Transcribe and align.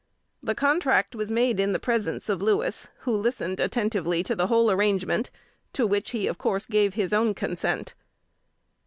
The 0.41 0.55
contract 0.55 1.13
was 1.15 1.29
made 1.29 1.59
in 1.59 1.73
the 1.73 1.79
presence 1.79 2.27
of 2.27 2.41
Louis, 2.41 2.87
who 3.01 3.15
listened 3.15 3.59
attentively 3.59 4.23
to 4.23 4.35
the 4.35 4.47
whole 4.47 4.71
arrangement, 4.71 5.29
to 5.73 5.85
which 5.85 6.09
he 6.09 6.25
of 6.25 6.39
course 6.39 6.65
gave 6.65 6.95
his 6.95 7.13
own 7.13 7.35
consent. 7.35 7.93